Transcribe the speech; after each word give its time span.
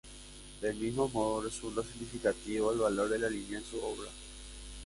Del 0.61 0.77
mismo 0.77 1.07
modo, 1.09 1.43
resulta 1.43 1.83
significativo 1.83 2.71
el 2.71 2.79
valor 2.79 3.07
de 3.07 3.19
la 3.19 3.29
línea 3.29 3.59
en 3.59 3.63
su 3.65 3.77
obra. 3.83 4.09